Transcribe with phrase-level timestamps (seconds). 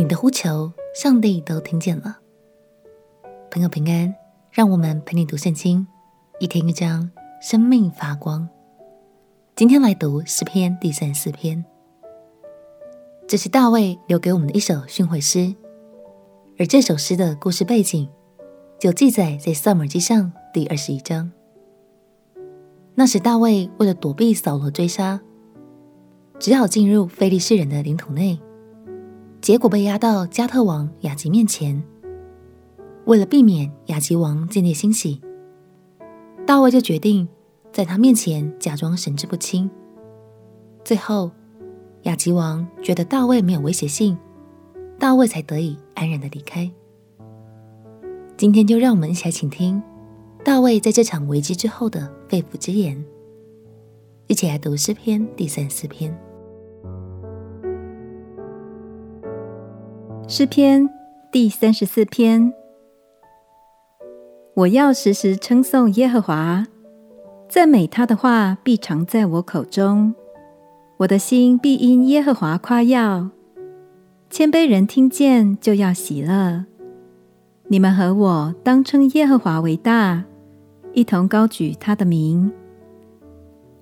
[0.00, 2.20] 你的呼求，上帝都听见了。
[3.50, 4.14] 朋友平安，
[4.50, 5.86] 让我们陪你读圣经，
[6.38, 7.10] 一天一章，
[7.42, 8.48] 生命发光。
[9.54, 11.62] 今天来读诗篇第三十四篇，
[13.28, 15.54] 这是大卫留给我们的一首训诲诗，
[16.58, 18.08] 而这首诗的故事背景
[18.78, 21.30] 就记载在撒母耳记上第二十一章。
[22.94, 25.20] 那时大卫为了躲避扫罗追杀，
[26.38, 28.40] 只好进入非利士人的领土内。
[29.50, 31.82] 结果被押到加特王雅吉面前，
[33.06, 35.20] 为了避免雅吉王见猎心喜，
[36.46, 37.26] 大卫就决定
[37.72, 39.68] 在他面前假装神志不清。
[40.84, 41.32] 最后，
[42.02, 44.16] 雅吉王觉得大卫没有威胁性，
[45.00, 46.70] 大卫才得以安然的离开。
[48.36, 49.82] 今天就让我们一起来倾听
[50.44, 53.04] 大卫在这场危机之后的肺腑之言，
[54.28, 56.16] 一起来读诗篇第三四篇。
[60.32, 60.88] 诗篇
[61.32, 62.54] 第三十四篇，
[64.54, 66.64] 我要时时称颂耶和华，
[67.48, 70.14] 赞美他的话必常在我口中。
[70.98, 73.30] 我的心必因耶和华夸耀，
[74.30, 76.64] 谦卑人听见就要喜乐。
[77.66, 80.22] 你们和我当称耶和华为大，
[80.92, 82.52] 一同高举他的名。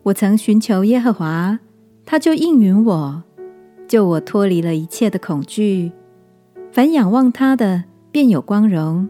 [0.02, 1.58] 我曾寻求耶和华，
[2.06, 3.22] 他就应允我，
[3.86, 5.92] 救我脱离了一切的恐惧。
[6.70, 9.08] 凡仰望他的，便有光荣；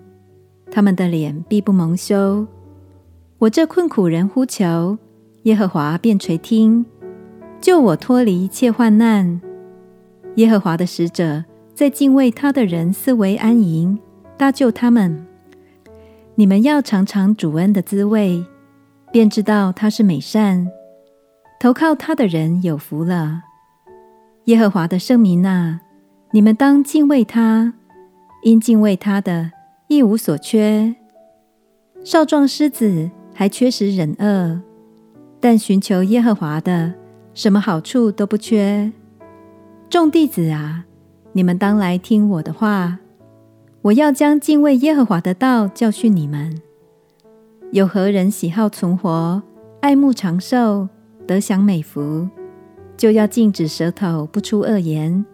[0.71, 2.47] 他们的脸必不蒙羞。
[3.39, 4.97] 我这困苦人呼求
[5.43, 6.87] 耶和华，便垂听，
[7.61, 9.41] 救我脱离一切患难。
[10.37, 13.99] 耶和华的使者在敬畏他的人四围安营，
[14.37, 15.27] 搭救他们。
[16.37, 18.45] 你们要尝尝主恩的滋味，
[19.13, 20.69] 便知道他是美善。
[21.61, 23.43] 投靠他的人有福了。
[24.45, 25.81] 耶和华的圣民哪！
[26.31, 27.73] 你们当敬畏他，
[28.43, 29.53] 因敬畏他的，
[29.87, 30.95] 一无所缺。
[32.05, 34.61] 少壮狮子还缺食忍饿，
[35.41, 36.93] 但寻求耶和华的，
[37.33, 38.93] 什么好处都不缺。
[39.89, 40.85] 众弟子啊，
[41.33, 42.99] 你们当来听我的话。
[43.81, 46.61] 我要将敬畏耶和华的道教训你们。
[47.73, 49.43] 有何人喜好存活，
[49.81, 50.89] 爱慕长寿，
[51.27, 52.29] 得享美福，
[52.99, 55.25] 就要禁止舌头不出恶言。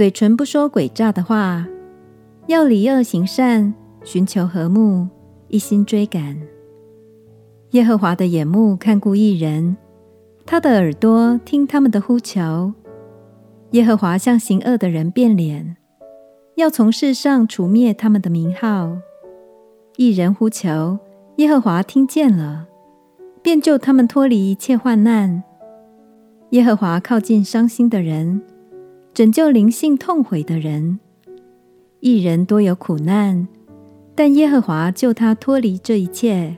[0.00, 1.68] 嘴唇不说诡诈的话，
[2.46, 5.06] 要离恶行善，寻求和睦，
[5.48, 6.40] 一心追赶。
[7.72, 9.76] 耶和华的眼目看顾一人，
[10.46, 12.72] 他的耳朵听他们的呼求。
[13.72, 15.76] 耶和华向行恶的人变脸，
[16.54, 18.96] 要从世上除灭他们的名号。
[19.98, 20.98] 一人呼求，
[21.36, 22.66] 耶和华听见了，
[23.42, 25.42] 便救他们脱离一切患难。
[26.52, 28.40] 耶和华靠近伤心的人。
[29.12, 31.00] 拯救灵性痛悔的人，
[31.98, 33.48] 一人多有苦难，
[34.14, 36.56] 但耶和华救他脱离这一切，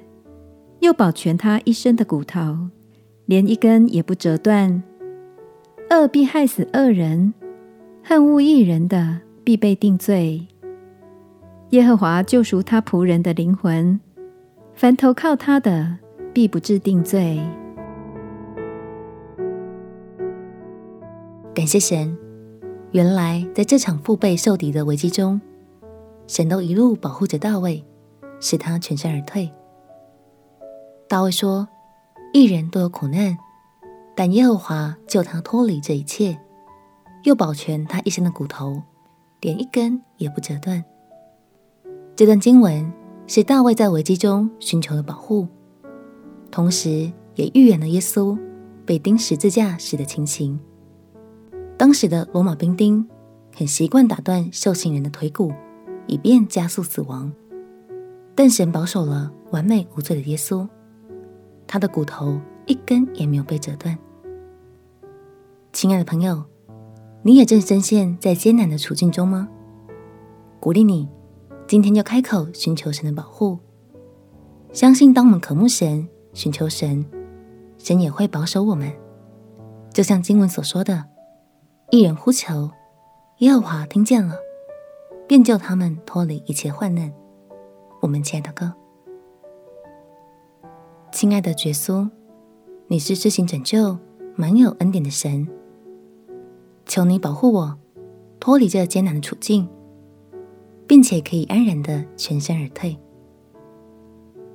[0.80, 2.68] 又保全他一身的骨头，
[3.24, 4.82] 连一根也不折断。
[5.90, 7.32] 恶必害死恶人，
[8.02, 10.46] 恨恶义人的必被定罪。
[11.70, 13.98] 耶和华救赎他仆人的灵魂，
[14.74, 15.98] 凡投靠他的，
[16.34, 17.40] 必不致定罪。
[21.54, 22.21] 感谢神。
[22.92, 25.40] 原来，在这场腹背受敌的危机中，
[26.26, 27.82] 神都一路保护着大卫，
[28.38, 29.50] 使他全身而退。
[31.08, 31.66] 大卫说
[32.34, 33.38] ：“一人都有苦难，
[34.14, 36.38] 但耶和华救他脱离这一切，
[37.24, 38.82] 又保全他一身的骨头，
[39.40, 40.84] 连一根也不折断。”
[42.14, 42.92] 这段经文
[43.26, 45.48] 是大卫在危机中寻求的保护，
[46.50, 48.38] 同时也预言了耶稣
[48.84, 50.60] 被钉十字架时的情形。
[51.82, 53.04] 当时的罗马兵丁
[53.52, 55.52] 很习惯打断受刑人的腿骨，
[56.06, 57.32] 以便加速死亡。
[58.36, 60.64] 但神保守了完美无罪的耶稣，
[61.66, 63.98] 他的骨头一根也没有被折断。
[65.72, 66.44] 亲爱的朋友，
[67.22, 69.48] 你也正深陷在艰难的处境中吗？
[70.60, 71.08] 鼓励你，
[71.66, 73.58] 今天就开口寻求神的保护，
[74.72, 77.04] 相信当我们渴慕神、寻求神，
[77.76, 78.88] 神也会保守我们。
[79.92, 81.11] 就像经文所说的。
[81.94, 82.70] 一人呼求，
[83.40, 84.34] 耶和华听见了，
[85.28, 87.12] 便救他们脱离一切患难。
[88.00, 88.72] 我们亲爱的歌，
[91.12, 92.08] 亲爱的耶稣，
[92.86, 93.98] 你是施行拯救、
[94.36, 95.46] 满有恩典的神，
[96.86, 97.78] 求你保护我，
[98.40, 99.68] 脱离这艰难的处境，
[100.86, 102.96] 并且可以安然的全身而退。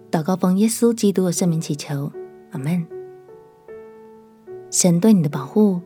[0.09, 2.11] 祷告奉耶稣基督的圣名祈求，
[2.49, 2.83] 阿门。
[4.71, 5.79] 神对你的保护。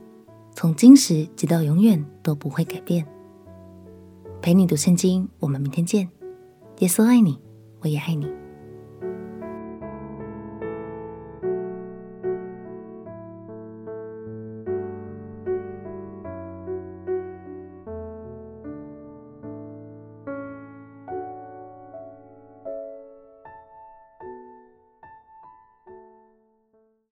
[0.54, 3.06] 从今时直到永远都不会改变。
[4.42, 6.10] 陪你读圣经，我们明天见。
[6.80, 7.40] 耶稣爱你，
[7.82, 8.41] 我也爱你。